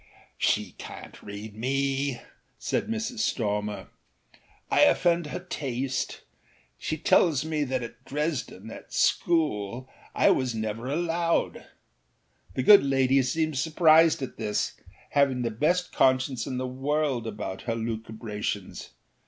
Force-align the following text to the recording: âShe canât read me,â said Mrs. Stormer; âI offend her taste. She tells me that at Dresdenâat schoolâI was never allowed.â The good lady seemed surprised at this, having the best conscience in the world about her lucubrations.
âShe 0.39 0.75
canât 0.77 1.21
read 1.21 1.55
me,â 1.55 2.19
said 2.57 2.87
Mrs. 2.87 3.19
Stormer; 3.19 3.89
âI 4.71 4.89
offend 4.89 5.27
her 5.27 5.41
taste. 5.47 6.21
She 6.79 6.97
tells 6.97 7.45
me 7.45 7.63
that 7.65 7.83
at 7.83 8.03
Dresdenâat 8.05 8.89
schoolâI 8.89 10.35
was 10.35 10.55
never 10.55 10.87
allowed.â 10.87 11.63
The 12.55 12.63
good 12.63 12.83
lady 12.83 13.21
seemed 13.21 13.59
surprised 13.59 14.23
at 14.23 14.37
this, 14.37 14.73
having 15.11 15.43
the 15.43 15.51
best 15.51 15.93
conscience 15.93 16.47
in 16.47 16.57
the 16.57 16.65
world 16.65 17.27
about 17.27 17.61
her 17.69 17.75
lucubrations. 17.75 18.89